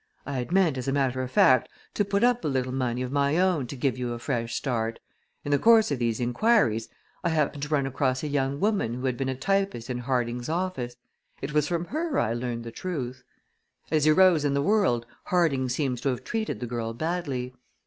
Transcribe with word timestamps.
I 0.25 0.31
had 0.33 0.51
meant, 0.51 0.79
as 0.79 0.87
a 0.87 0.91
matter 0.91 1.21
of 1.21 1.29
fact, 1.29 1.69
to 1.93 2.03
put 2.03 2.23
up 2.23 2.43
a 2.43 2.47
little 2.47 2.71
money 2.71 3.03
of 3.03 3.11
my 3.11 3.37
own 3.37 3.67
to 3.67 3.75
give 3.75 3.99
you 3.99 4.13
a 4.13 4.17
fresh 4.17 4.55
start. 4.55 4.99
In 5.45 5.51
the 5.51 5.59
course 5.59 5.91
of 5.91 5.99
these 5.99 6.19
inquiries 6.19 6.89
I 7.23 7.29
happened 7.29 7.61
to 7.61 7.69
run 7.69 7.85
across 7.85 8.23
a 8.23 8.27
young 8.27 8.59
woman 8.59 8.95
who 8.95 9.05
had 9.05 9.15
been 9.15 9.29
a 9.29 9.35
typist 9.35 9.91
in 9.91 9.99
Harding's 9.99 10.49
office. 10.49 10.95
It 11.39 11.53
was 11.53 11.67
from 11.67 11.85
her 11.85 12.17
I 12.17 12.33
learned 12.33 12.63
the 12.63 12.71
truth. 12.71 13.21
As 13.91 14.05
he 14.05 14.09
rose 14.11 14.43
in 14.43 14.55
the 14.55 14.61
world 14.63 15.05
Harding 15.25 15.69
seems 15.69 16.01
to 16.01 16.09
have 16.09 16.23
treated 16.23 16.61
the 16.61 16.65
girl 16.65 16.95
badly. 16.95 17.53